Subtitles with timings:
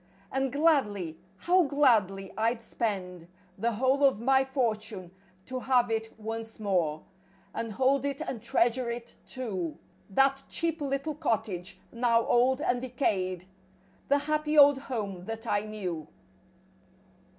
[0.31, 2.33] And gladly, how gladly.
[2.35, 5.11] I'd spend The whole of my fortune
[5.45, 7.03] to have it once more.
[7.53, 9.77] And hold it and treasure it, too—
[10.09, 13.45] That cheap little cottage, now old and decayed—
[14.07, 16.07] The happy old home that I knew.